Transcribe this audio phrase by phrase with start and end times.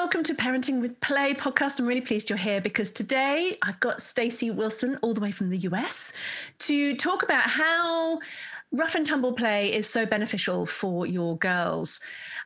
[0.00, 1.78] welcome to Parenting with Play podcast.
[1.78, 5.50] I'm really pleased you're here because today I've got Stacey Wilson all the way from
[5.50, 6.14] the US
[6.60, 8.18] to talk about how
[8.72, 12.00] rough and tumble play is so beneficial for your girls.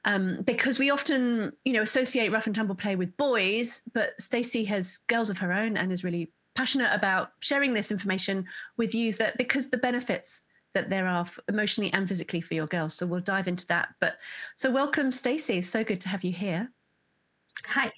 [0.05, 4.65] Um, because we often, you know, associate rough and tumble play with boys, but Stacey
[4.65, 8.47] has girls of her own and is really passionate about sharing this information
[8.79, 10.43] with you that because the benefits
[10.73, 12.95] that there are emotionally and physically for your girls.
[12.95, 13.91] So we'll dive into that.
[14.01, 14.15] But
[14.57, 15.61] so welcome, Stacey.
[15.61, 16.73] So good to have you here.
[17.69, 17.91] Hi.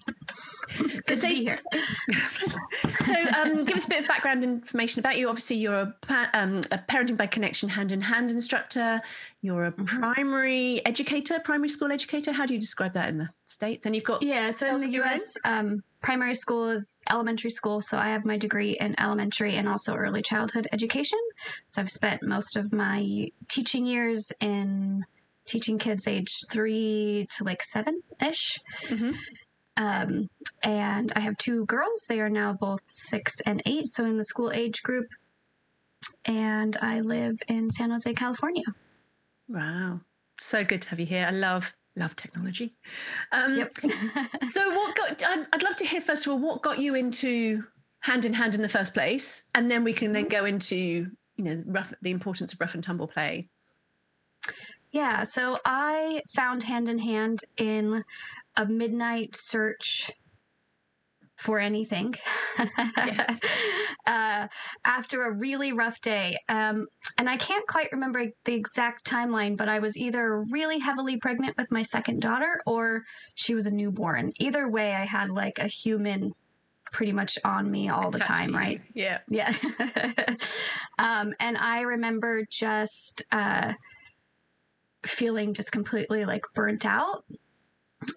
[1.07, 1.59] Good so, to be here.
[3.05, 5.29] so, um, give us a bit of background information about you.
[5.29, 5.95] Obviously, you're a,
[6.35, 9.01] um, a parenting by connection hand in hand instructor.
[9.43, 9.85] You're a mm-hmm.
[9.85, 12.33] primary educator, primary school educator.
[12.33, 13.87] How do you describe that in the states?
[13.87, 14.51] And you've got yeah.
[14.51, 17.81] So in the US, um, primary school is elementary school.
[17.81, 21.19] So I have my degree in elementary and also early childhood education.
[21.69, 25.05] So I've spent most of my teaching years in
[25.47, 28.59] teaching kids age three to like seven ish.
[28.89, 29.13] Mm-hmm.
[29.77, 30.29] Um,
[30.63, 32.07] and I have two girls.
[32.09, 35.07] They are now both six and eight, so in the school age group.
[36.25, 38.65] And I live in San Jose, California.
[39.49, 40.01] Wow.
[40.39, 41.27] So good to have you here.
[41.27, 42.75] I love love technology.
[43.33, 43.77] Um, yep.
[44.49, 45.23] so, what got?
[45.25, 47.65] I'd, I'd, love to hear first of all what got you into
[48.01, 51.45] hand in hand in the first place, and then we can then go into you
[51.45, 53.49] know rough, the importance of rough and tumble play.
[54.93, 58.05] Yeah, so I found hand in hand in
[58.57, 60.11] a midnight search
[61.37, 62.15] for anything
[62.59, 63.41] yes.
[64.07, 64.49] uh,
[64.85, 66.37] after a really rough day.
[66.49, 66.87] Um,
[67.19, 71.57] and I can't quite remember the exact timeline, but I was either really heavily pregnant
[71.59, 73.03] with my second daughter or
[73.35, 74.33] she was a newborn.
[74.39, 76.33] Either way, I had like a human
[76.93, 78.81] pretty much on me all the time, right?
[78.95, 79.19] Yeah.
[79.29, 79.53] Yeah.
[80.99, 83.75] um, and I remember just uh,
[85.05, 87.25] feeling just completely like burnt out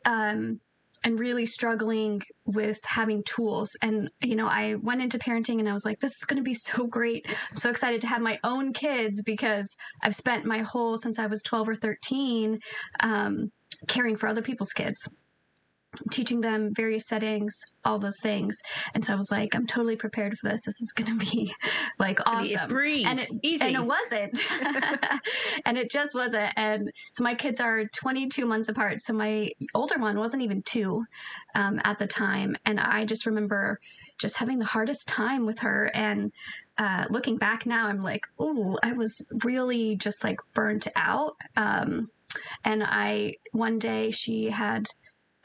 [0.05, 0.59] um,
[1.05, 3.75] and really struggling with having tools.
[3.81, 6.43] And, you know, I went into parenting and I was like, this is going to
[6.43, 7.25] be so great.
[7.49, 11.27] I'm so excited to have my own kids because I've spent my whole, since I
[11.27, 12.59] was 12 or 13,
[13.01, 13.51] um,
[13.87, 15.07] caring for other people's kids
[16.11, 18.61] teaching them various settings, all those things.
[18.93, 20.65] And so I was like, I'm totally prepared for this.
[20.65, 21.53] This is going to be
[21.99, 22.69] like awesome.
[22.69, 23.05] Breeze.
[23.07, 23.65] And it, Easy.
[23.65, 24.39] and it wasn't.
[25.65, 26.53] and it just wasn't.
[26.55, 29.01] And so my kids are 22 months apart.
[29.01, 31.05] So my older one wasn't even two
[31.55, 32.55] um, at the time.
[32.65, 33.79] And I just remember
[34.19, 35.91] just having the hardest time with her.
[35.93, 36.31] And
[36.77, 41.35] uh, looking back now, I'm like, oh, I was really just like burnt out.
[41.57, 42.09] Um,
[42.63, 44.87] and I, one day she had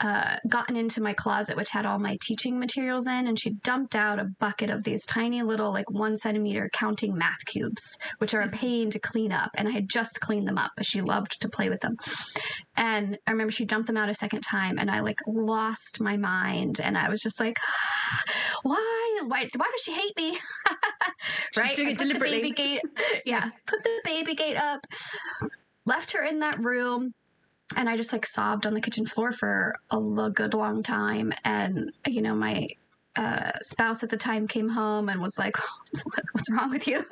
[0.01, 3.95] uh, gotten into my closet, which had all my teaching materials in, and she dumped
[3.95, 8.41] out a bucket of these tiny little, like one centimeter counting math cubes, which are
[8.41, 8.57] a mm-hmm.
[8.57, 9.51] pain to clean up.
[9.57, 11.97] And I had just cleaned them up, but she loved to play with them.
[12.77, 16.17] And I remember she dumped them out a second time, and I like lost my
[16.17, 16.81] mind.
[16.83, 17.57] And I was just like,
[18.63, 19.21] why?
[19.27, 20.39] Why, why does she hate me?
[21.57, 21.69] right?
[21.69, 22.39] She's doing it deliberately.
[22.39, 22.83] baby gate,
[23.25, 24.87] yeah, put the baby gate up,
[25.87, 27.13] left her in that room
[27.77, 31.33] and I just like sobbed on the kitchen floor for a good long time.
[31.45, 32.69] And, you know, my
[33.17, 35.57] uh, spouse at the time came home and was like,
[36.33, 37.05] "What's wrong with you?"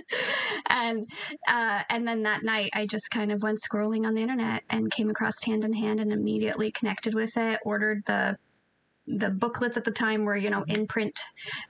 [0.70, 1.06] and
[1.46, 4.90] uh, and then that night, I just kind of went scrolling on the internet and
[4.90, 7.60] came across Hand in Hand and immediately connected with it.
[7.64, 8.38] Ordered the
[9.06, 11.20] the booklets at the time were you know in print.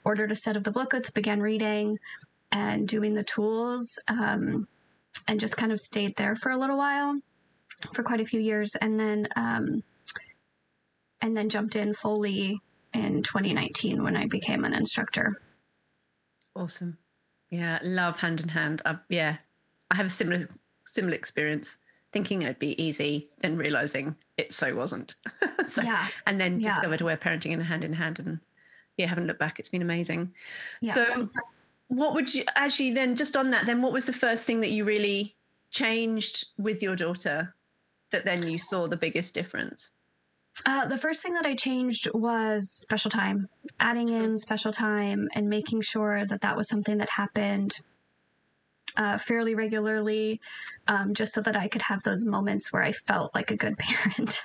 [0.05, 1.99] Ordered a set of the booklets, began reading
[2.53, 4.69] and doing the tools, um,
[5.27, 7.21] and just kind of stayed there for a little while
[7.87, 9.83] for quite a few years, and then um,
[11.21, 12.61] and then jumped in fully
[12.93, 15.33] in 2019 when I became an instructor.
[16.55, 16.99] Awesome,
[17.51, 18.83] yeah, love hand in hand.
[18.85, 19.37] Uh, yeah,
[19.91, 20.49] I have a similar
[20.87, 21.79] similar experience.
[22.13, 25.17] Thinking it'd be easy, then realizing it so wasn't.
[25.67, 26.71] so, yeah, and then yeah.
[26.71, 28.39] discovered we're parenting in hand in hand, and
[28.97, 29.59] yeah, haven't looked back.
[29.59, 30.33] It's been amazing.
[30.81, 30.93] Yeah.
[30.93, 31.27] So,
[31.89, 33.67] what would you actually then just on that?
[33.67, 35.35] Then, what was the first thing that you really
[35.71, 37.55] changed with your daughter
[38.15, 39.91] that then you saw the biggest difference?
[40.65, 43.49] Uh, the first thing that I changed was special time,
[43.81, 47.81] adding in special time and making sure that that was something that happened
[48.97, 50.41] uh, fairly regularly,
[50.87, 53.77] um, just so that I could have those moments where I felt like a good
[53.79, 54.41] parent.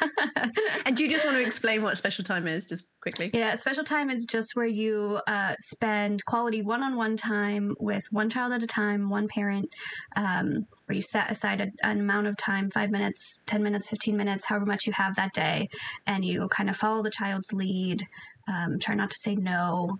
[0.85, 3.29] and do you just want to explain what special time is, just quickly?
[3.33, 8.03] Yeah, special time is just where you uh, spend quality one on one time with
[8.11, 9.69] one child at a time, one parent,
[10.15, 14.17] um, where you set aside a, an amount of time five minutes, 10 minutes, 15
[14.17, 15.67] minutes, however much you have that day,
[16.07, 18.03] and you kind of follow the child's lead.
[18.47, 19.97] Um, try not to say no.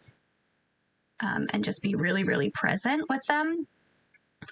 [1.22, 3.68] Um, and just be really, really present with them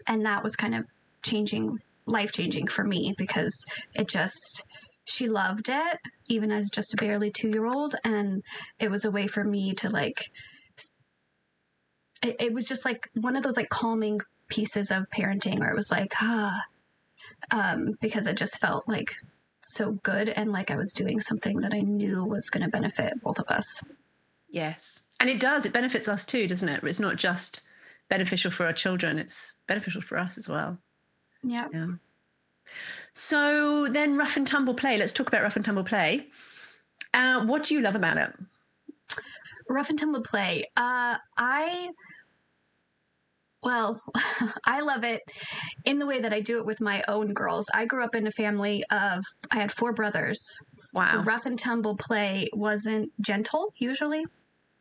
[0.08, 0.86] and that was kind of
[1.24, 4.66] changing life changing for me because it just
[5.06, 8.44] she loved it even as just a barely two year old and
[8.80, 10.32] it was a way for me to like
[12.24, 15.76] it, it was just like one of those like calming pieces of parenting where it
[15.76, 16.62] was like ah
[17.52, 19.16] um because it just felt like
[19.64, 23.22] so good and like i was doing something that i knew was going to benefit
[23.22, 23.84] both of us
[24.50, 25.04] Yes.
[25.20, 25.66] And it does.
[25.66, 26.84] It benefits us too, doesn't it?
[26.84, 27.62] It's not just
[28.10, 30.78] beneficial for our children, it's beneficial for us as well.
[31.44, 31.88] yeah Yeah.
[33.14, 34.98] So then rough and tumble play.
[34.98, 36.28] Let's talk about rough and tumble play.
[37.14, 38.34] Uh, what do you love about it?
[39.70, 41.90] rough and tumble play uh i
[43.62, 44.02] well
[44.66, 45.22] i love it
[45.84, 48.26] in the way that i do it with my own girls i grew up in
[48.28, 50.58] a family of i had four brothers
[50.94, 51.04] Wow.
[51.12, 54.26] so rough and tumble play wasn't gentle usually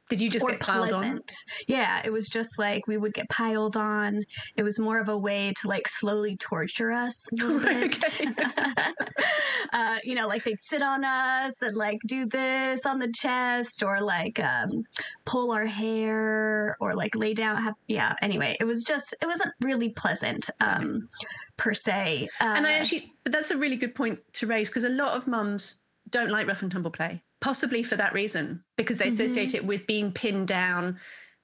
[0.09, 1.21] Did you just get piled on?
[1.67, 4.23] Yeah, it was just like we would get piled on.
[4.57, 8.21] It was more of a way to like slowly torture us a little bit.
[9.73, 13.83] Uh, you know, like they'd sit on us and like do this on the chest
[13.83, 14.85] or like um,
[15.25, 17.61] pull our hair or like lay down.
[17.63, 21.09] Have, yeah, anyway, it was just, it wasn't really pleasant um,
[21.57, 22.29] per se.
[22.41, 25.17] Uh, And I actually, but that's a really good point to raise because a lot
[25.17, 25.77] of mums
[26.11, 29.87] don't like rough and tumble play, possibly for that reason, because they associate it with
[29.87, 30.99] being pinned down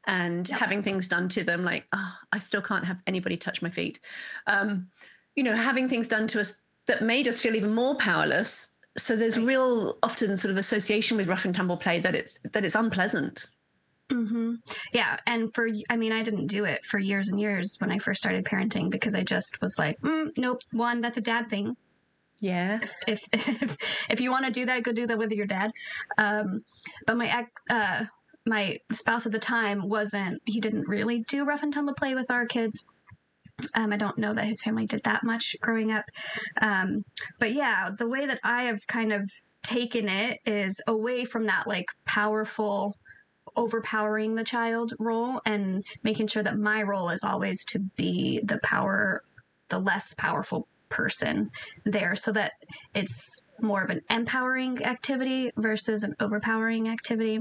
[0.06, 0.58] and Yep.
[0.58, 1.64] having things done to them.
[1.64, 4.00] Like, oh, I still can't have anybody touch my feet.
[4.46, 4.88] Um,
[5.36, 8.76] you know, having things done to us that made us feel even more powerless.
[8.98, 9.46] So there's Right.
[9.46, 13.46] real often sort of association with rough and tumble play that it's that it's unpleasant.
[14.10, 14.56] hmm
[14.92, 17.98] Yeah, and for I mean, I didn't do it for years and years when I
[17.98, 20.60] first started parenting because I just was like, mm, nope.
[20.72, 21.76] One, that's a dad thing.
[22.42, 22.80] Yeah.
[23.06, 25.70] If if, if you want to do that, go do that with your dad.
[26.18, 26.64] Um,
[27.06, 28.04] but my ex, uh,
[28.44, 30.42] my spouse at the time wasn't.
[30.44, 32.84] He didn't really do rough and tumble play with our kids.
[33.76, 36.04] Um, I don't know that his family did that much growing up.
[36.60, 37.04] Um,
[37.38, 39.30] but yeah, the way that I have kind of
[39.62, 42.96] taken it is away from that like powerful
[43.54, 48.58] overpowering the child role and making sure that my role is always to be the
[48.64, 49.22] power
[49.68, 51.50] the less powerful person
[51.84, 52.52] there so that
[52.94, 57.40] it's more of an empowering activity versus an overpowering activity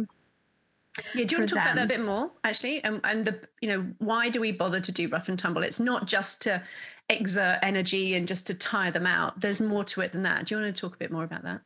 [1.15, 2.83] Yeah, do you want to talk about that a bit more, actually?
[2.83, 5.63] And and the you know why do we bother to do rough and tumble?
[5.63, 6.61] It's not just to
[7.09, 9.39] exert energy and just to tire them out.
[9.39, 10.45] There's more to it than that.
[10.45, 11.61] Do you want to talk a bit more about that?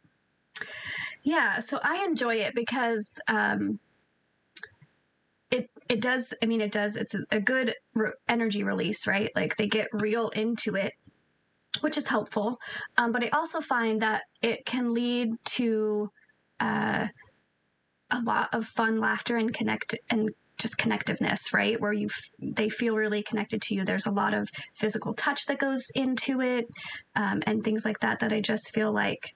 [1.23, 3.79] Yeah, so I enjoy it because um,
[5.49, 6.33] it it does.
[6.43, 6.95] I mean, it does.
[6.95, 9.31] It's a, a good re- energy release, right?
[9.35, 10.93] Like they get real into it,
[11.81, 12.59] which is helpful.
[12.97, 16.09] Um, but I also find that it can lead to
[16.59, 17.07] uh,
[18.11, 21.79] a lot of fun, laughter, and connect and just connectiveness, right?
[21.79, 23.83] Where you f- they feel really connected to you.
[23.83, 26.67] There's a lot of physical touch that goes into it,
[27.15, 28.19] um, and things like that.
[28.19, 29.35] That I just feel like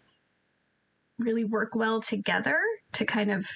[1.18, 2.58] really work well together
[2.94, 3.48] to kind of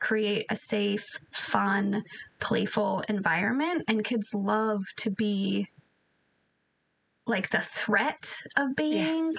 [0.00, 2.04] create a safe, fun,
[2.40, 3.82] playful environment.
[3.88, 5.68] And kids love to be
[7.28, 9.34] like the threat of being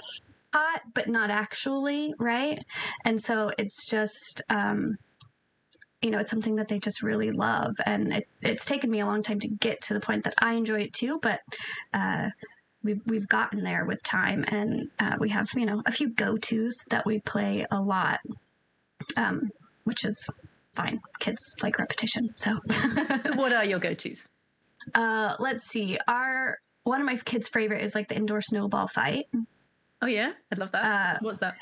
[0.53, 2.63] hot, but not actually, right?
[3.05, 4.97] And so it's just, um,
[6.01, 7.75] you know, it's something that they just really love.
[7.85, 10.53] And it, it's taken me a long time to get to the point that I
[10.53, 11.41] enjoy it too, but,
[11.93, 12.29] uh,
[12.83, 16.85] we've, we've gotten there with time and uh, we have you know a few go-to's
[16.89, 18.19] that we play a lot
[19.17, 19.49] um,
[19.83, 20.29] which is
[20.73, 22.57] fine kids like repetition so
[23.21, 24.27] So, what are your go-tos?
[24.95, 26.57] uh, let's see our
[26.89, 29.25] one of my kids favorite is like the indoor snowball fight
[30.01, 30.83] Oh yeah, I'd love that.
[30.85, 31.55] Uh, What's that?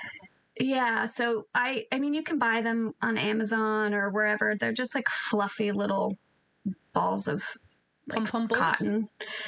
[0.60, 4.96] yeah so i i mean you can buy them on amazon or wherever they're just
[4.96, 6.18] like fluffy little
[6.94, 7.44] balls of
[8.10, 9.08] Pom pom cotton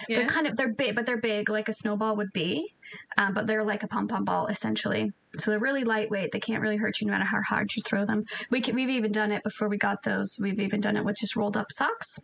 [0.10, 0.18] Yeah.
[0.20, 2.74] They're kind of they're big, but they're big like a snowball would be,
[3.18, 5.14] um, but they're like a pom pom ball essentially.
[5.38, 6.32] So they're really lightweight.
[6.34, 8.26] They can't really hurt you no matter how hard you throw them.
[8.52, 10.38] We can, we've even done it before we got those.
[10.42, 12.20] We've even done it with just rolled up socks,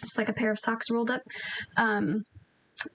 [0.00, 1.22] just like a pair of socks rolled up.
[1.76, 2.24] Um,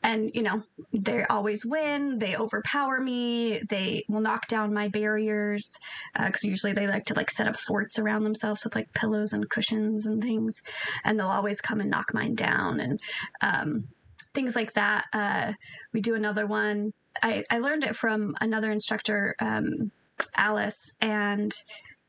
[0.03, 2.19] and you know they always win.
[2.19, 3.61] They overpower me.
[3.69, 5.77] They will knock down my barriers
[6.15, 9.49] because usually they like to like set up forts around themselves with like pillows and
[9.49, 10.63] cushions and things,
[11.03, 12.99] and they'll always come and knock mine down and
[13.41, 13.87] um,
[14.33, 15.05] things like that.
[15.13, 15.53] Uh,
[15.93, 16.93] we do another one.
[17.21, 19.91] I, I learned it from another instructor, um,
[20.35, 21.53] Alice, and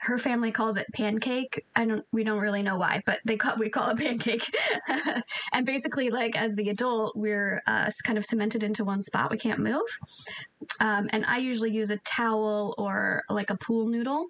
[0.03, 1.65] her family calls it pancake.
[1.77, 2.05] I don't.
[2.13, 4.45] We don't really know why, but they call we call it pancake.
[5.53, 9.31] and basically, like as the adult, we're uh, kind of cemented into one spot.
[9.31, 9.83] We can't move.
[10.81, 14.27] Um, and I usually use a towel or like a pool noodle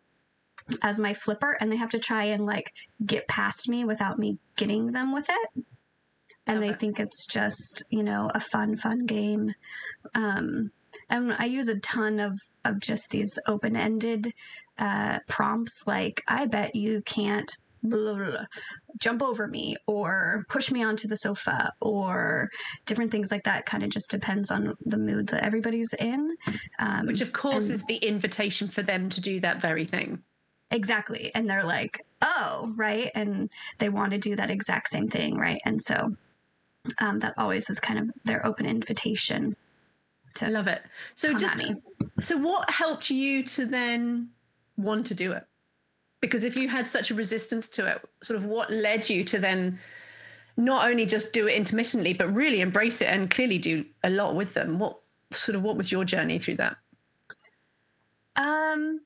[0.82, 2.72] as my flipper, and they have to try and like
[3.04, 5.64] get past me without me getting them with it
[6.46, 9.54] and they think it's just you know a fun fun game
[10.16, 10.72] um
[11.08, 14.32] and I use a ton of of just these open ended
[14.78, 17.50] uh, prompts, like I bet you can't
[17.82, 18.44] blah, blah, blah,
[19.00, 22.48] jump over me or push me onto the sofa or
[22.86, 23.66] different things like that.
[23.66, 26.36] Kind of just depends on the mood that everybody's in.
[26.78, 30.22] Um, Which, of course, and, is the invitation for them to do that very thing.
[30.70, 31.30] Exactly.
[31.34, 33.10] And they're like, oh, right.
[33.14, 35.36] And they want to do that exact same thing.
[35.36, 35.60] Right.
[35.66, 36.16] And so
[36.98, 39.54] um, that always is kind of their open invitation
[40.36, 40.82] to love it.
[41.14, 41.60] So just
[42.20, 44.30] so what helped you to then
[44.82, 45.44] want to do it?
[46.20, 49.38] Because if you had such a resistance to it, sort of what led you to
[49.38, 49.78] then
[50.56, 54.34] not only just do it intermittently, but really embrace it and clearly do a lot
[54.34, 54.78] with them?
[54.78, 54.98] What
[55.32, 56.76] sort of what was your journey through that?
[58.36, 59.00] Um,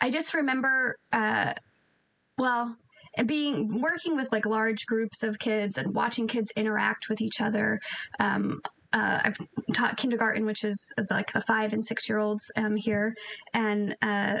[0.00, 1.52] I just remember, uh,
[2.38, 2.76] well,
[3.24, 7.80] being working with like large groups of kids and watching kids interact with each other.
[8.18, 8.60] Um,
[8.96, 9.36] uh, I've
[9.74, 13.14] taught kindergarten, which is like the five and six year olds um, here,
[13.52, 14.38] and uh,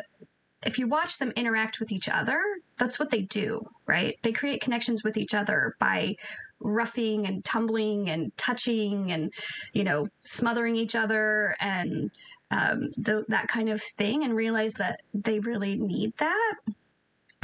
[0.64, 2.40] if you watch them interact with each other,
[2.78, 4.16] that's what they do, right?
[4.22, 6.16] They create connections with each other by
[6.58, 9.30] roughing and tumbling and touching and
[9.74, 12.10] you know smothering each other and
[12.50, 16.54] um, that kind of thing, and realize that they really need that.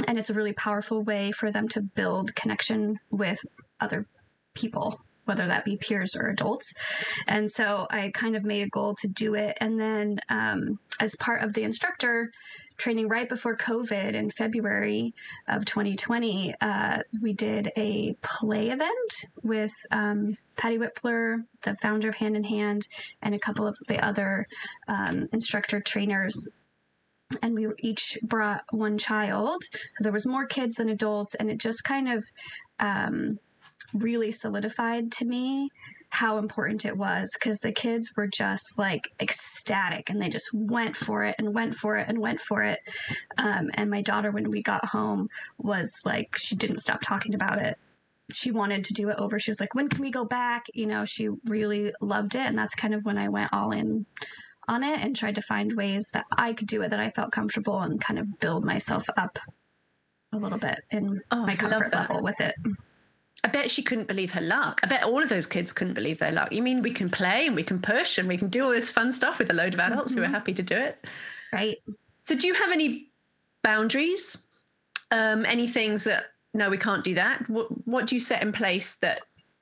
[0.07, 3.39] And it's a really powerful way for them to build connection with
[3.79, 4.07] other
[4.55, 6.73] people whether that be peers or adults.
[7.27, 9.57] And so I kind of made a goal to do it.
[9.61, 12.31] And then, um, as part of the instructor
[12.77, 15.13] training right before COVID in February
[15.47, 22.15] of 2020, uh, we did a play event with um, Patty Wipfler, the founder of
[22.15, 22.87] Hand in Hand,
[23.21, 24.45] and a couple of the other
[24.87, 26.47] um, instructor trainers
[27.41, 29.63] and we each brought one child.
[29.71, 32.23] So there was more kids than adults, and it just kind of
[32.79, 33.39] um,
[33.93, 35.69] really solidified to me
[36.09, 40.95] how important it was because the kids were just like ecstatic and they just went
[40.95, 42.79] for it and went for it and went for it.
[43.39, 47.59] Um, and my daughter, when we got home, was like, she didn't stop talking about
[47.59, 47.79] it.
[48.31, 49.39] She wanted to do it over.
[49.39, 50.67] She was like, when can we go back?
[50.75, 52.45] You know, she really loved it.
[52.45, 54.05] And that's kind of when I went all in
[54.67, 57.31] on it and tried to find ways that I could do it that I felt
[57.31, 59.39] comfortable and kind of build myself up
[60.31, 62.53] a little bit in oh, my comfort level with it.
[63.43, 64.79] I bet she couldn't believe her luck.
[64.83, 66.51] I bet all of those kids couldn't believe their luck.
[66.51, 68.89] You mean we can play and we can push and we can do all this
[68.89, 70.19] fun stuff with a load of adults mm-hmm.
[70.19, 70.33] who are mm-hmm.
[70.33, 71.05] happy to do it?
[71.51, 71.77] Right.
[72.21, 73.09] So, do you have any
[73.63, 74.43] boundaries?
[75.11, 77.47] Um, any things that no, we can't do that?
[77.49, 79.19] What What do you set in place that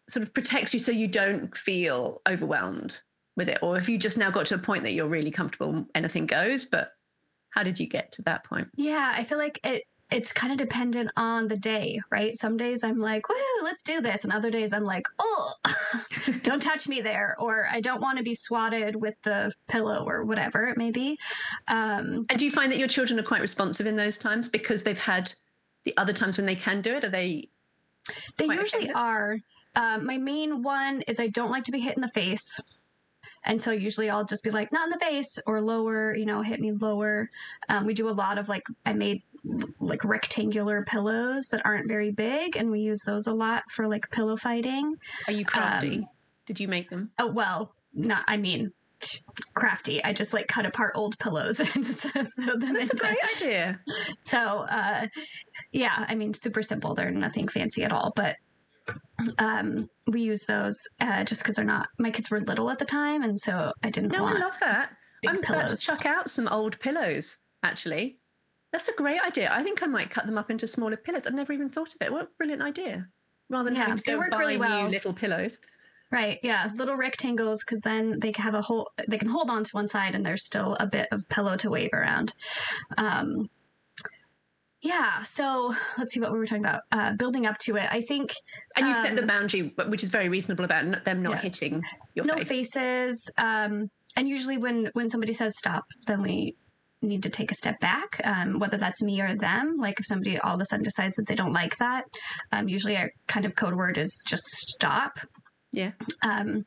[0.07, 3.01] sort of protects you so you don't feel overwhelmed?
[3.37, 5.85] with it or have you just now got to a point that you're really comfortable
[5.95, 6.93] anything goes but
[7.51, 10.57] how did you get to that point yeah i feel like it it's kind of
[10.57, 12.35] dependent on the day, right?
[12.35, 14.25] Some days I'm like, woo, let's do this.
[14.25, 15.53] And other days I'm like, oh,
[16.43, 17.35] don't touch me there.
[17.39, 21.17] Or I don't want to be swatted with the pillow or whatever it may be.
[21.69, 24.83] Um, and do you find that your children are quite responsive in those times because
[24.83, 25.33] they've had
[25.85, 27.05] the other times when they can do it?
[27.05, 27.47] Are they?
[28.37, 29.39] They usually are.
[29.75, 32.59] Uh, my main one is I don't like to be hit in the face.
[33.45, 36.41] And so usually I'll just be like, not in the face or lower, you know,
[36.41, 37.29] hit me lower.
[37.69, 39.23] Um, we do a lot of like, I made
[39.79, 44.09] like rectangular pillows that aren't very big, and we use those a lot for like
[44.11, 44.95] pillow fighting.
[45.27, 45.99] Are you crafty?
[45.99, 46.05] Um,
[46.45, 47.11] Did you make them?
[47.17, 48.71] Oh, well, not, I mean,
[49.53, 50.03] crafty.
[50.03, 53.79] I just like cut apart old pillows and so, so then that's a great idea.
[54.21, 55.07] So uh,
[55.71, 56.93] yeah, I mean, super simple.
[56.93, 58.35] They're nothing fancy at all, but
[59.39, 61.87] um, we use those uh, just because they're not.
[61.99, 64.11] My kids were little at the time, and so I didn't.
[64.11, 64.91] No, want I love that.
[65.27, 65.63] I'm pillows.
[65.63, 67.37] about to chuck out some old pillows.
[67.63, 68.17] Actually,
[68.71, 69.49] that's a great idea.
[69.51, 71.27] I think I might cut them up into smaller pillows.
[71.27, 72.11] I've never even thought of it.
[72.11, 73.07] What a brilliant idea!
[73.49, 74.83] Rather than yeah, having to go buy really well.
[74.83, 75.59] new little pillows.
[76.11, 76.39] Right.
[76.43, 76.69] Yeah.
[76.75, 78.91] Little rectangles because then they have a whole.
[79.07, 81.69] They can hold on to one side, and there's still a bit of pillow to
[81.69, 82.33] wave around.
[82.97, 83.49] Um,
[84.81, 85.23] yeah.
[85.23, 86.83] So let's see what we were talking about.
[86.91, 88.33] Uh, building up to it, I think.
[88.75, 91.37] And you um, set the um, boundary, which is very reasonable about them not yeah.
[91.37, 91.83] hitting
[92.15, 92.33] your face.
[92.33, 92.73] no face.
[92.73, 93.31] faces.
[93.37, 96.55] Um, and usually, when when somebody says stop, then we
[97.01, 98.21] need to take a step back.
[98.23, 99.77] Um, whether that's me or them.
[99.77, 102.05] Like if somebody all of a sudden decides that they don't like that,
[102.51, 105.19] um, usually our kind of code word is just stop.
[105.71, 105.91] Yeah.
[106.23, 106.65] Um,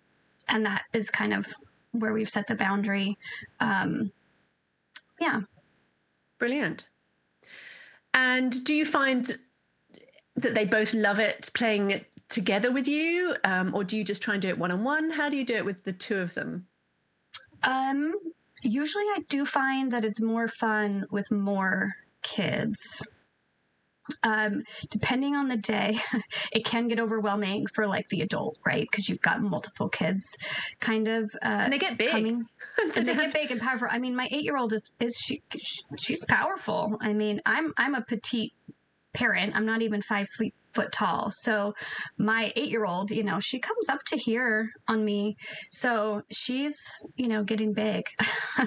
[0.49, 1.47] and that is kind of
[1.93, 3.17] where we've set the boundary.
[3.61, 4.11] Um,
[5.21, 5.41] yeah.
[6.39, 6.87] Brilliant.
[8.13, 9.37] And do you find
[10.37, 14.23] that they both love it playing it together with you, um, or do you just
[14.23, 15.11] try and do it one on one?
[15.11, 16.67] How do you do it with the two of them?
[17.63, 18.15] Um,
[18.65, 23.07] usually, I do find that it's more fun with more kids.
[24.23, 25.99] um, depending on the day,
[26.53, 28.87] it can get overwhelming for like the adult, right?
[28.91, 30.25] Because you've got multiple kids,
[30.81, 31.25] kind of.
[31.43, 32.11] Uh, and they get big.
[32.11, 32.47] Coming,
[32.91, 33.89] so they get big and powerful.
[33.91, 35.43] I mean, my eight-year-old is is she,
[35.99, 36.99] she's powerful.
[37.01, 38.53] I mean, I'm I'm a petite
[39.15, 39.57] parent.
[39.57, 41.31] I'm not even five feet foot tall.
[41.31, 41.73] So
[42.19, 45.37] my eight year old, you know, she comes up to here on me.
[45.71, 46.81] So she's,
[47.17, 48.05] you know, getting big.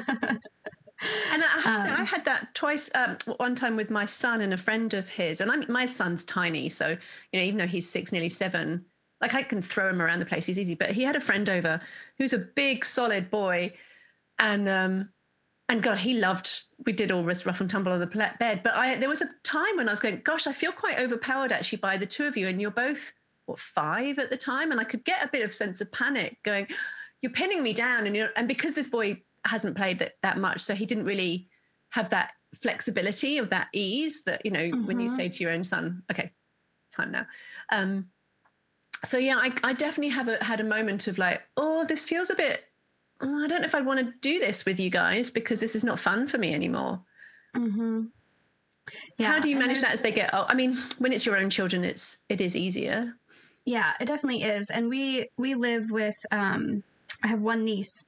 [1.32, 2.90] And I, have um, say, I had that twice.
[2.96, 6.24] Um, one time with my son and a friend of his, and I'm, my son's
[6.24, 6.90] tiny, so
[7.32, 8.84] you know, even though he's six, nearly seven,
[9.22, 10.48] like I can throw him around the place.
[10.48, 10.74] He's easy.
[10.74, 11.80] But he had a friend over
[12.18, 13.74] who's a big, solid boy,
[14.40, 15.10] and um,
[15.70, 16.64] and God, he loved.
[16.86, 18.08] We did all this rough and tumble on the
[18.40, 21.00] bed, but I there was a time when I was going, gosh, I feel quite
[21.00, 23.12] overpowered actually by the two of you, and you're both
[23.46, 26.38] what five at the time, and I could get a bit of sense of panic,
[26.44, 26.68] going,
[27.22, 30.62] you're pinning me down, and you're and because this boy hasn't played that that much,
[30.62, 31.50] so he didn't really
[31.90, 34.86] have that flexibility of that ease that you know mm-hmm.
[34.86, 35.16] when you mm-hmm.
[35.16, 36.32] say to your own son, okay,
[36.94, 37.26] time now.
[37.72, 38.08] Um,
[39.04, 42.30] so yeah, I, I definitely have a, had a moment of like, oh, this feels
[42.30, 42.64] a bit.
[43.20, 45.76] Oh, I don't know if I'd want to do this with you guys because this
[45.76, 47.02] is not fun for me anymore.
[47.56, 48.06] Mm-hmm.
[49.18, 50.30] Yeah, How do you manage that as they get?
[50.34, 53.14] Oh, I mean, when it's your own children, it's it is easier.
[53.66, 54.70] Yeah, it definitely is.
[54.70, 56.16] And we we live with.
[56.32, 56.84] Um,
[57.24, 58.08] I have one niece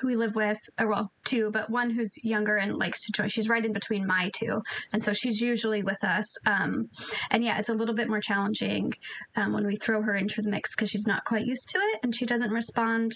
[0.00, 3.28] who we live with, or well, two, but one who's younger and likes to join.
[3.28, 4.62] She's right in between my two,
[4.92, 6.36] and so she's usually with us.
[6.46, 6.90] Um,
[7.30, 8.92] and yeah, it's a little bit more challenging
[9.36, 12.00] um, when we throw her into the mix because she's not quite used to it,
[12.02, 13.12] and she doesn't respond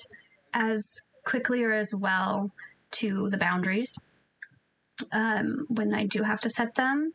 [0.55, 2.51] as quickly or as well
[2.93, 3.99] to the boundaries
[5.13, 7.13] um, when I do have to set them.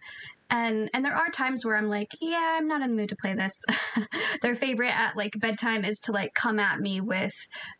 [0.51, 3.15] And and there are times where I'm like, yeah, I'm not in the mood to
[3.15, 3.63] play this.
[4.41, 7.35] Their favorite at like bedtime is to like come at me with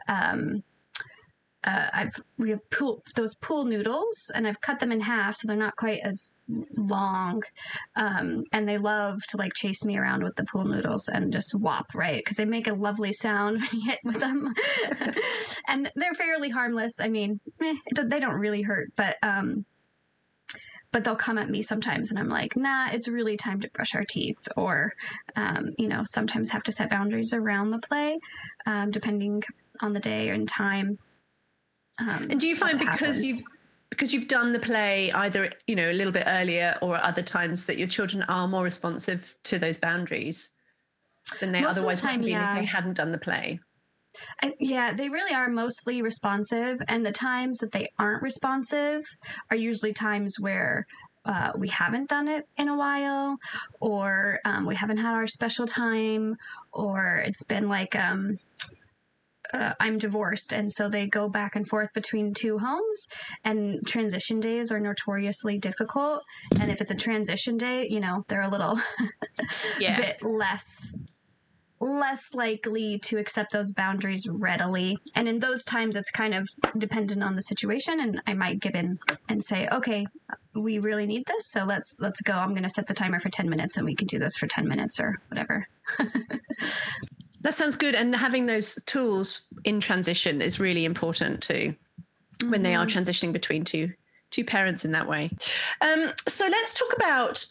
[0.08, 0.64] um,
[1.66, 5.48] uh, I've we have pool those pool noodles, and I've cut them in half so
[5.48, 6.36] they're not quite as
[6.78, 7.44] long.
[7.96, 11.54] Um, and they love to like chase me around with the pool noodles and just
[11.54, 14.54] whop right because they make a lovely sound when you hit with them,
[15.68, 17.02] and they're fairly harmless.
[17.02, 17.76] I mean, eh,
[18.06, 19.66] they don't really hurt, but um,
[20.92, 23.94] but they'll come at me sometimes and i'm like nah it's really time to brush
[23.94, 24.94] our teeth or
[25.36, 28.18] um, you know sometimes have to set boundaries around the play
[28.66, 29.44] um, depending
[29.82, 30.98] on the day and time
[32.00, 33.42] um, and do you find because you've
[33.90, 37.22] because you've done the play either you know a little bit earlier or at other
[37.22, 40.50] times that your children are more responsive to those boundaries
[41.40, 42.54] than they Most otherwise the time, would have been yeah.
[42.56, 43.60] if they hadn't done the play?
[44.42, 49.06] I, yeah, they really are mostly responsive, and the times that they aren't responsive
[49.52, 50.88] are usually times where
[51.26, 53.38] uh, we haven't done it in a while,
[53.80, 56.36] or um, we haven't had our special time,
[56.74, 58.40] or it's been like um,
[59.54, 63.08] uh, I'm divorced, and so they go back and forth between two homes.
[63.44, 66.22] And transition days are notoriously difficult.
[66.60, 68.80] And if it's a transition day, you know they're a little
[69.80, 69.98] yeah.
[69.98, 70.94] bit less
[71.82, 74.98] less likely to accept those boundaries readily.
[75.16, 78.00] And in those times, it's kind of dependent on the situation.
[78.00, 80.06] And I might give in and say, okay,
[80.54, 82.34] we really need this, so let's let's go.
[82.34, 84.48] I'm going to set the timer for ten minutes, and we can do this for
[84.48, 85.68] ten minutes or whatever.
[87.42, 87.96] That sounds good.
[87.96, 91.76] And having those tools in transition is really important too,
[92.40, 92.52] mm-hmm.
[92.52, 93.00] when they are mm-hmm.
[93.00, 93.94] transitioning between two
[94.32, 95.32] two parents in that way.
[95.82, 97.46] Um, so let's talk about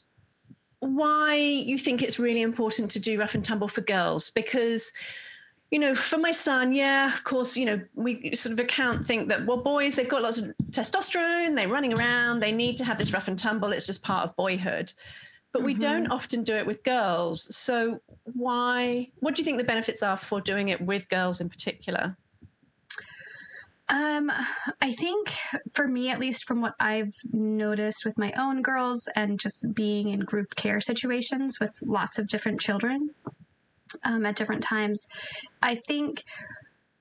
[0.78, 4.92] why you think it's really important to do rough and tumble for girls because
[5.70, 9.28] you know, for my son, yeah, of course, you know, we sort of account think
[9.28, 12.96] that, well, boys, they've got lots of testosterone, they're running around, they need to have
[12.96, 14.92] this rough and tumble, it's just part of boyhood
[15.52, 15.66] but mm-hmm.
[15.66, 16.12] we don't mm-hmm.
[16.12, 17.54] often do it with girls.
[17.54, 19.10] So why?
[19.20, 22.16] What do you think the benefits are for doing it with girls in particular?
[23.90, 24.30] Um,
[24.82, 25.32] I think
[25.72, 30.08] for me, at least from what I've noticed with my own girls and just being
[30.08, 33.10] in group care situations with lots of different children
[34.04, 35.08] um, at different times,
[35.62, 36.24] I think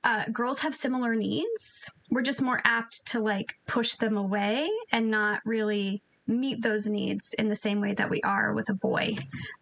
[0.05, 1.91] uh, girls have similar needs.
[2.09, 7.33] We're just more apt to like push them away and not really meet those needs
[7.39, 9.15] in the same way that we are with a boy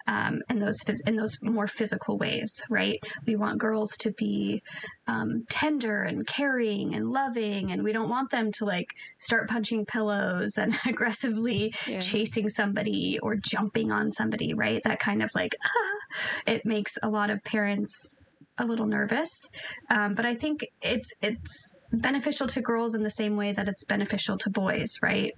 [0.07, 2.99] um, in those in those more physical ways right?
[3.25, 4.61] We want girls to be
[5.07, 9.85] um, tender and caring and loving and we don't want them to like start punching
[9.85, 11.99] pillows and aggressively yeah.
[11.99, 14.81] chasing somebody or jumping on somebody right?
[14.83, 18.19] That kind of like ah, it makes a lot of parents
[18.57, 19.49] a little nervous.
[19.89, 23.83] Um, but i think it's it's beneficial to girls in the same way that it's
[23.83, 25.33] beneficial to boys right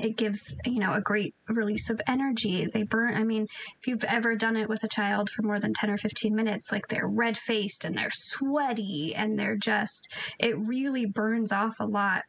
[0.00, 2.66] it gives you know a great release of energy.
[2.66, 3.44] They burn i mean
[3.78, 6.72] if you've ever done it with a child for more than 10 or 15 minutes
[6.72, 11.86] like they're red faced and they're sweaty and they're just it really burns off a
[11.86, 12.22] lot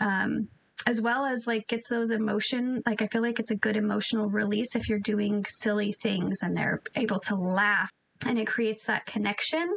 [0.00, 0.48] um,
[0.86, 4.28] as well as like gets those emotion like i feel like it's a good emotional
[4.28, 7.90] release if you're doing silly things and they're able to laugh
[8.26, 9.72] and it creates that connection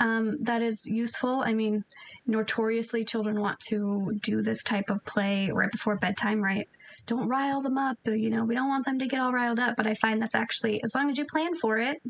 [0.00, 1.42] um, that is useful.
[1.44, 1.84] I mean,
[2.26, 6.68] notoriously, children want to do this type of play right before bedtime, right?
[7.06, 7.96] Don't rile them up.
[8.04, 9.76] You know, we don't want them to get all riled up.
[9.76, 12.00] But I find that's actually, as long as you plan for it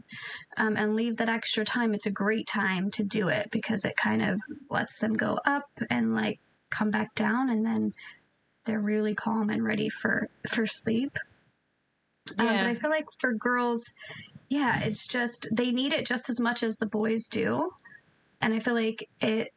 [0.56, 3.96] um, and leave that extra time, it's a great time to do it because it
[3.96, 7.94] kind of lets them go up and like come back down, and then
[8.66, 11.16] they're really calm and ready for for sleep.
[12.36, 12.44] Yeah.
[12.44, 13.94] Um, but I feel like for girls,
[14.48, 17.70] yeah, it's just they need it just as much as the boys do.
[18.40, 19.52] And I feel like it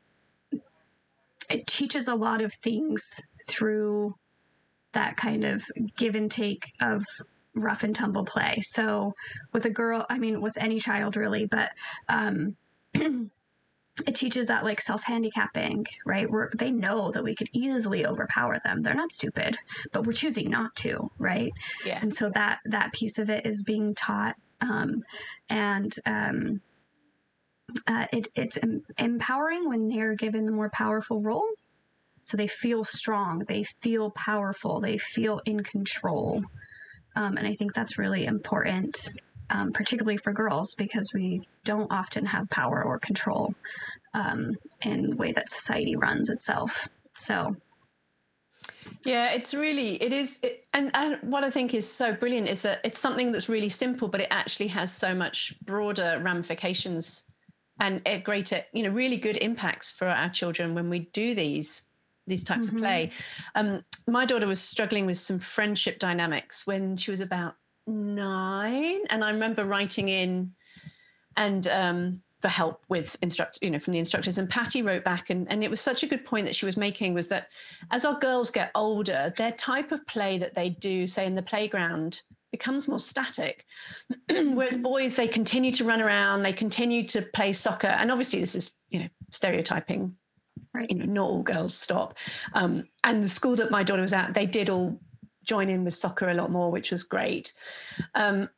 [1.50, 4.16] it teaches a lot of things through
[4.94, 5.64] that kind of
[5.98, 7.06] give and take of
[7.54, 8.60] rough and tumble play.
[8.62, 9.14] So
[9.54, 11.72] with a girl, I mean with any child really, but
[12.10, 12.56] um
[14.08, 16.30] it teaches that like self handicapping, right?
[16.30, 18.82] Where they know that we could easily overpower them.
[18.82, 19.58] They're not stupid,
[19.94, 21.52] but we're choosing not to, right?
[21.86, 22.00] Yeah.
[22.02, 25.04] And so that that piece of it is being taught um,
[25.50, 26.62] and um,
[27.88, 31.48] uh, it, it's em- empowering when they're given the more powerful role.
[32.24, 36.44] So they feel strong, they feel powerful, they feel in control.
[37.16, 39.10] Um, and I think that's really important,
[39.50, 43.54] um, particularly for girls, because we don't often have power or control
[44.14, 46.88] um, in the way that society runs itself.
[47.16, 47.56] So
[49.06, 52.62] yeah, it's really it is, it, and and what I think is so brilliant is
[52.64, 57.32] that it's something that's really simple, but it actually has so much broader ramifications
[57.80, 61.86] and a greater, you know, really good impacts for our children when we do these
[62.28, 62.78] these types mm-hmm.
[62.78, 63.12] of play.
[63.56, 67.56] Um, my daughter was struggling with some friendship dynamics when she was about
[67.88, 70.54] nine, and I remember writing in
[71.38, 74.38] and um, for help with instruct you know from the instructors.
[74.38, 76.76] And patty wrote back and, and it was such a good point that she was
[76.76, 77.48] making was that
[77.92, 81.42] as our girls get older their type of play that they do say in the
[81.42, 83.66] playground becomes more static.
[84.30, 87.88] Whereas boys they continue to run around they continue to play soccer.
[87.88, 90.16] And obviously this is you know stereotyping.
[90.74, 90.90] Right.
[90.90, 92.18] You know not all girls stop.
[92.54, 95.00] Um, and the school that my daughter was at they did all
[95.44, 97.54] join in with soccer a lot more which was great.
[98.16, 98.50] Um,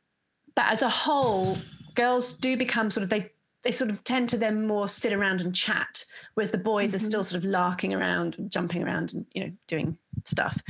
[0.54, 1.58] but as a whole
[1.94, 3.30] girls do become sort of they
[3.64, 6.96] they sort of tend to then more sit around and chat, whereas the boys mm-hmm.
[6.96, 10.60] are still sort of larking around, and jumping around, and you know doing stuff.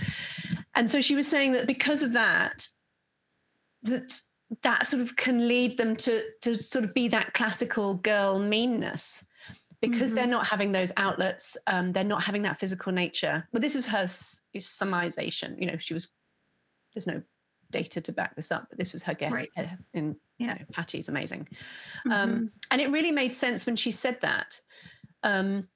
[0.75, 2.69] And so she was saying that because of that,
[3.83, 4.21] that
[4.63, 9.25] that sort of can lead them to to sort of be that classical girl meanness
[9.81, 10.15] because mm-hmm.
[10.17, 13.87] they're not having those outlets um, they're not having that physical nature but this is
[13.87, 16.09] her summarization you know she was
[16.95, 17.21] there's no
[17.75, 19.49] data to back this up, but this was her guess.
[19.57, 19.69] Right.
[19.93, 21.49] In yeah, know, Patty's amazing,
[22.07, 22.13] mm-hmm.
[22.13, 24.61] um, and it really made sense when she said that.
[25.23, 25.69] Um,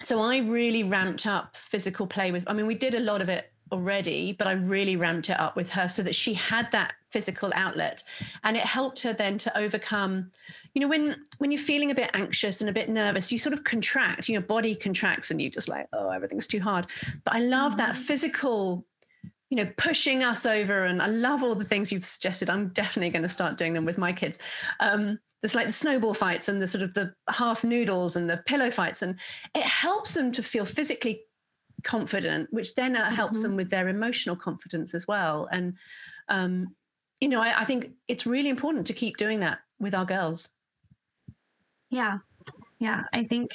[0.00, 2.44] so I really ramped up physical play with.
[2.46, 5.56] I mean, we did a lot of it already, but I really ramped it up
[5.56, 8.02] with her so that she had that physical outlet,
[8.42, 10.30] and it helped her then to overcome.
[10.74, 13.52] You know, when when you're feeling a bit anxious and a bit nervous, you sort
[13.52, 14.28] of contract.
[14.28, 16.86] Your body contracts, and you just like, oh, everything's too hard.
[17.24, 17.78] But I love mm-hmm.
[17.78, 18.84] that physical
[19.50, 20.84] you know, pushing us over.
[20.84, 22.50] And I love all the things you've suggested.
[22.50, 24.38] I'm definitely going to start doing them with my kids.
[24.80, 28.38] Um, there's like the snowball fights and the sort of the half noodles and the
[28.46, 29.18] pillow fights, and
[29.54, 31.20] it helps them to feel physically
[31.82, 33.42] confident, which then uh, helps mm-hmm.
[33.42, 35.46] them with their emotional confidence as well.
[35.52, 35.74] And
[36.28, 36.74] um,
[37.20, 40.48] you know, I, I think it's really important to keep doing that with our girls.
[41.90, 42.18] Yeah,
[42.78, 43.50] yeah, I think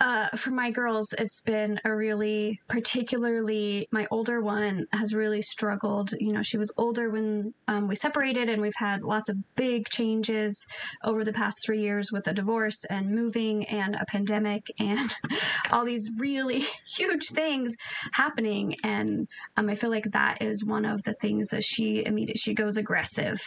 [0.00, 6.12] uh, for my girls, it's been a really, particularly my older one has really struggled.
[6.18, 9.88] You know, she was older when um, we separated, and we've had lots of big
[9.88, 10.66] changes
[11.04, 15.14] over the past three years with a divorce and moving and a pandemic and
[15.70, 16.64] all these really
[16.96, 17.76] huge things
[18.12, 18.76] happening.
[18.82, 22.54] And um, I feel like that is one of the things that she immediately she
[22.54, 23.40] goes aggressive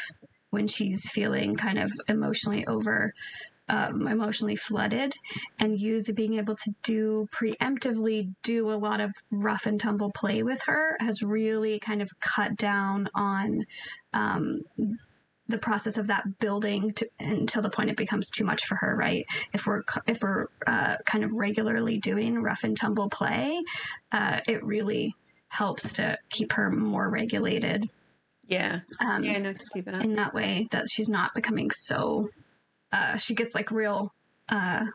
[0.49, 3.13] when she's feeling kind of emotionally over
[3.69, 5.13] um, emotionally flooded
[5.60, 10.43] and use being able to do preemptively do a lot of rough and tumble play
[10.43, 13.65] with her has really kind of cut down on
[14.13, 14.60] um,
[15.49, 18.95] the process of that building to, until the point it becomes too much for her
[18.95, 19.25] right?
[19.53, 23.62] If we're if we're uh, kind of regularly doing rough and tumble play
[24.12, 25.15] uh, it really
[25.49, 27.89] helps to keep her more regulated.
[28.47, 28.80] Yeah.
[28.99, 30.03] Um, yeah i can see that.
[30.03, 32.30] in that way that she's not becoming so
[32.91, 34.13] uh, she gets like real,
[34.50, 34.86] uh,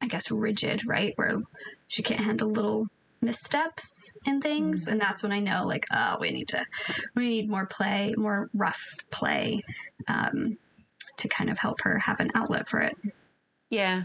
[0.00, 1.12] I guess, rigid, right?
[1.16, 1.40] Where
[1.86, 2.88] she can't handle little
[3.20, 6.64] missteps and things, mm and that's when I know, like, oh, we need to,
[7.14, 9.62] we need more play, more rough play,
[10.06, 10.56] um,
[11.16, 12.96] to kind of help her have an outlet for it.
[13.70, 14.04] Yeah,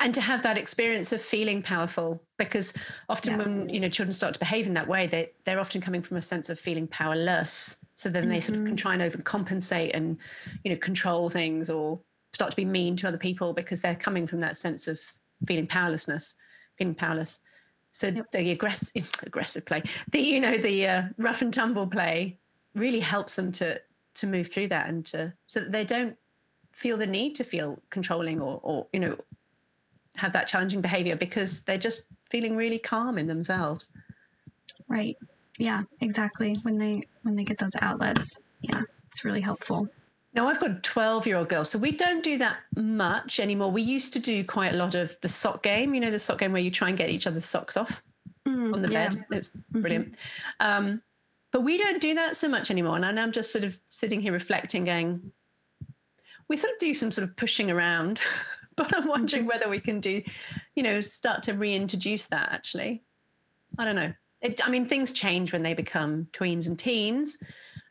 [0.00, 2.72] and to have that experience of feeling powerful because
[3.08, 3.38] often yeah.
[3.38, 6.16] when you know children start to behave in that way they they're often coming from
[6.16, 8.32] a sense of feeling powerless so then mm-hmm.
[8.32, 8.76] they sort of can mm-hmm.
[8.76, 10.16] try and overcompensate and
[10.64, 12.00] you know control things or
[12.32, 15.00] start to be mean to other people because they're coming from that sense of
[15.46, 16.34] feeling powerlessness
[16.76, 17.40] feeling powerless
[17.92, 18.30] so yep.
[18.30, 22.38] the aggressive aggressive play the you know the uh, rough and tumble play
[22.74, 23.80] really helps them to
[24.14, 26.16] to move through that and to so that they don't
[26.72, 29.16] feel the need to feel controlling or or you know
[30.18, 33.90] have that challenging behavior because they're just feeling really calm in themselves.
[34.88, 35.16] Right.
[35.58, 36.54] Yeah, exactly.
[36.62, 38.44] When they when they get those outlets.
[38.60, 39.88] Yeah, it's really helpful.
[40.34, 43.70] Now I've got a 12 year old girl, so we don't do that much anymore.
[43.70, 46.38] We used to do quite a lot of the sock game, you know, the sock
[46.38, 48.02] game where you try and get each other's socks off
[48.46, 49.08] mm, on the yeah.
[49.08, 49.24] bed.
[49.30, 49.80] It's mm-hmm.
[49.80, 50.12] brilliant.
[50.12, 50.66] Mm-hmm.
[50.66, 51.02] Um,
[51.50, 52.96] but we don't do that so much anymore.
[52.96, 55.32] And I'm just sort of sitting here reflecting, going,
[56.48, 58.20] we sort of do some sort of pushing around
[58.90, 59.50] but I'm wondering mm-hmm.
[59.50, 60.22] whether we can do,
[60.74, 63.02] you know, start to reintroduce that actually.
[63.78, 64.12] I don't know.
[64.40, 67.38] It, I mean, things change when they become tweens and teens.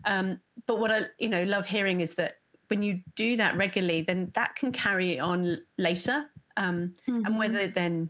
[0.05, 2.37] Um, but what I, you know, love hearing is that
[2.69, 6.25] when you do that regularly, then that can carry on later.
[6.55, 7.25] Um, mm-hmm.
[7.25, 8.09] And whether then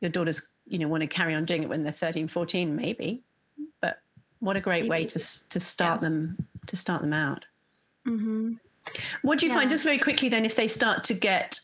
[0.00, 3.22] your daughters, you know, want to carry on doing it when they're 13, 14, maybe.
[3.80, 4.00] But
[4.40, 4.90] what a great maybe.
[4.90, 6.08] way to to start yeah.
[6.08, 7.46] them to start them out.
[8.06, 8.52] Mm-hmm.
[9.22, 9.58] What do you yeah.
[9.58, 11.60] find, just very quickly, then, if they start to get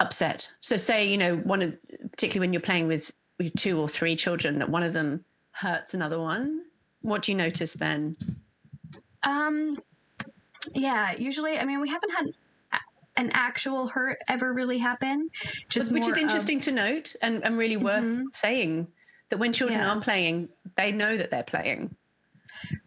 [0.00, 0.50] upset.
[0.60, 1.74] So say, you know, one of
[2.10, 5.94] particularly when you're playing with, with two or three children, that one of them hurts
[5.94, 6.62] another one.
[7.02, 8.16] What do you notice then?
[9.22, 9.78] Um
[10.74, 12.26] yeah, usually I mean we haven't had
[13.16, 15.28] an actual hurt ever really happen.
[15.68, 18.26] Just which is interesting of, to note and, and really worth mm-hmm.
[18.32, 18.88] saying
[19.28, 19.92] that when children yeah.
[19.92, 21.94] are playing, they know that they're playing.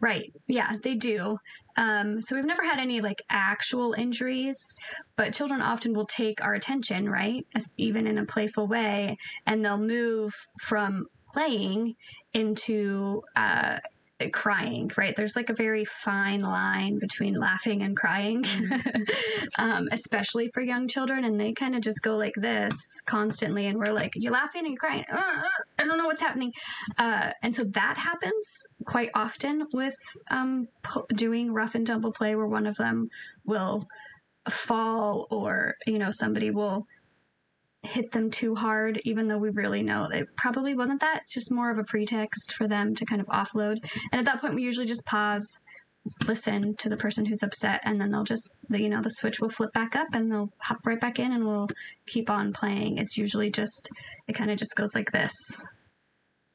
[0.00, 0.32] Right.
[0.46, 1.38] Yeah, they do.
[1.76, 4.74] Um, so we've never had any like actual injuries,
[5.16, 7.46] but children often will take our attention, right?
[7.54, 11.94] As, even in a playful way, and they'll move from playing
[12.32, 13.78] into uh,
[14.32, 15.14] crying, right?
[15.16, 19.02] There's like a very fine line between laughing and crying, mm-hmm.
[19.58, 21.24] um, especially for young children.
[21.24, 23.66] And they kind of just go like this constantly.
[23.66, 25.04] And we're like, You're laughing and you're crying.
[25.10, 25.42] Uh, uh,
[25.78, 26.52] I don't know what's happening.
[26.98, 29.96] Uh, and so that happens quite often with
[30.30, 30.68] um,
[31.08, 33.08] doing rough and tumble play, where one of them
[33.44, 33.86] will
[34.48, 36.86] fall or, you know, somebody will
[37.84, 41.20] hit them too hard, even though we really know it probably wasn't that.
[41.22, 43.78] It's just more of a pretext for them to kind of offload.
[44.12, 45.60] And at that point, we usually just pause,
[46.26, 49.48] listen to the person who's upset, and then they'll just, you know, the switch will
[49.48, 51.68] flip back up and they'll hop right back in and we'll
[52.06, 52.98] keep on playing.
[52.98, 53.90] It's usually just,
[54.26, 55.32] it kind of just goes like this.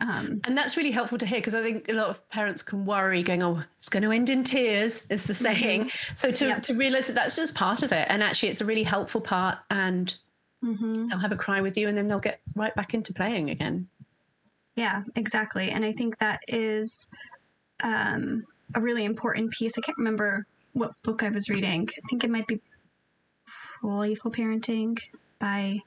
[0.01, 2.85] Um, and that's really helpful to hear because I think a lot of parents can
[2.85, 5.43] worry, going, "Oh, it's going to end in tears," is the mm-hmm.
[5.43, 5.85] saying.
[5.85, 6.15] Mm-hmm.
[6.15, 8.83] So to to realize that that's just part of it, and actually, it's a really
[8.83, 10.15] helpful part, and
[10.63, 11.07] Mm-hmm.
[11.07, 13.87] They'll have a cry with you and then they'll get right back into playing again.
[14.75, 15.71] Yeah, exactly.
[15.71, 17.09] And I think that is
[17.83, 18.45] um,
[18.75, 19.77] a really important piece.
[19.77, 21.87] I can't remember what book I was reading.
[21.91, 22.61] I think it might be
[23.81, 24.97] Playful Parenting
[25.39, 25.79] by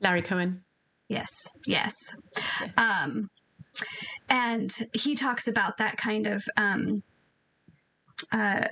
[0.00, 0.62] Larry Cohen.
[1.08, 2.16] Yes, yes.
[2.36, 2.70] yes.
[2.76, 3.30] Um,
[4.28, 7.02] and he talks about that kind of, um,
[8.32, 8.66] uh,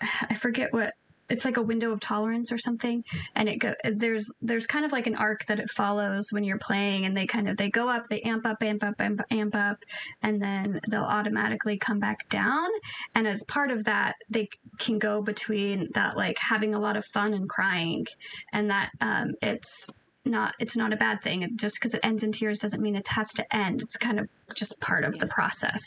[0.00, 0.94] I forget what
[1.28, 3.04] it's like a window of tolerance or something.
[3.34, 6.58] And it go there's there's kind of like an arc that it follows when you're
[6.58, 9.54] playing and they kind of they go up they amp up amp up amp, amp
[9.54, 9.78] up
[10.22, 12.68] and then they'll automatically come back down.
[13.14, 17.04] And as part of that they can go between that like having a lot of
[17.04, 18.06] fun and crying.
[18.52, 19.90] And that um, it's
[20.24, 21.48] not it's not a bad thing.
[21.56, 23.82] Just because it ends in tears doesn't mean it has to end.
[23.82, 25.82] It's kind of just part of the process.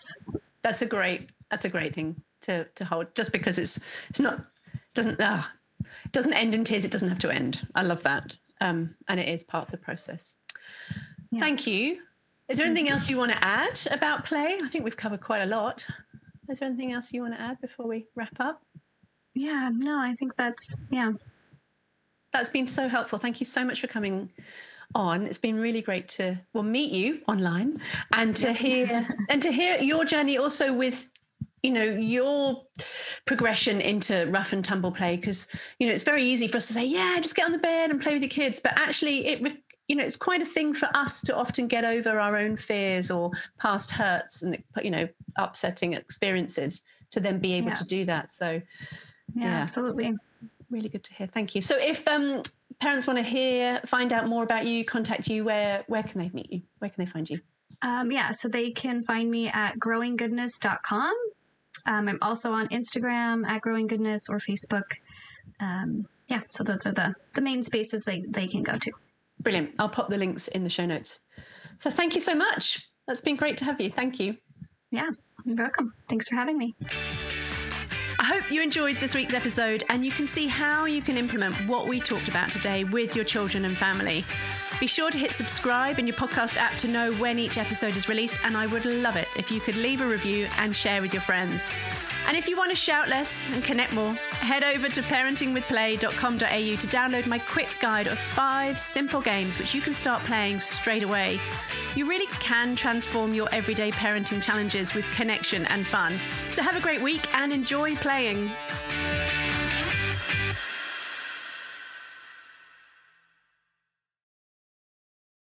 [0.61, 4.45] That's a great that's a great thing to to hold just because it's it's not
[4.99, 5.43] doesn't uh,
[5.79, 6.83] it doesn't end in tears.
[6.83, 7.65] It doesn't have to end.
[7.73, 10.35] I love that, um, and it is part of the process.
[11.31, 11.39] Yeah.
[11.39, 12.01] Thank you.
[12.49, 14.57] Is there anything else you want to add about play?
[14.61, 15.85] I think we've covered quite a lot.
[16.49, 18.61] Is there anything else you want to add before we wrap up?
[19.35, 21.13] Yeah, no, I think that's yeah.
[22.33, 23.19] That's been so helpful.
[23.19, 24.31] Thank you so much for coming
[24.95, 25.25] on.
[25.27, 27.79] It's been really great to well meet you online
[28.11, 31.07] and to hear and to hear your journey also with
[31.63, 32.63] you know your
[33.25, 35.47] progression into rough and tumble play because
[35.79, 37.91] you know it's very easy for us to say yeah just get on the bed
[37.91, 38.59] and play with your kids.
[38.59, 39.41] But actually it
[39.87, 43.11] you know it's quite a thing for us to often get over our own fears
[43.11, 47.75] or past hurts and you know upsetting experiences to then be able yeah.
[47.75, 48.29] to do that.
[48.29, 48.61] So
[49.35, 50.15] yeah, yeah, absolutely.
[50.69, 51.27] Really good to hear.
[51.27, 51.61] Thank you.
[51.61, 52.43] So if um
[52.79, 56.29] parents want to hear find out more about you contact you where where can they
[56.33, 56.61] meet you?
[56.77, 57.41] Where can they find you?
[57.81, 61.13] Um, yeah, so they can find me at growinggoodness.com
[61.89, 64.83] um, I'm also on Instagram at Growing Goodness or Facebook.
[65.59, 68.91] Um, yeah, so those are the, the main spaces they, they can go to.
[69.39, 69.71] Brilliant.
[69.79, 71.21] I'll pop the links in the show notes.
[71.77, 72.87] So thank you so much.
[73.07, 73.89] That's been great to have you.
[73.89, 74.37] Thank you.
[74.91, 75.09] Yeah,
[75.45, 75.93] you're welcome.
[76.07, 76.75] Thanks for having me.
[78.19, 81.55] I hope you enjoyed this week's episode and you can see how you can implement
[81.67, 84.23] what we talked about today with your children and family.
[84.79, 88.07] Be sure to hit subscribe in your podcast app to know when each episode is
[88.07, 91.13] released, and I would love it if you could leave a review and share with
[91.13, 91.69] your friends.
[92.27, 96.87] And if you want to shout less and connect more, head over to parentingwithplay.com.au to
[96.87, 101.41] download my quick guide of five simple games which you can start playing straight away.
[101.95, 106.19] You really can transform your everyday parenting challenges with connection and fun.
[106.51, 108.49] So have a great week and enjoy playing.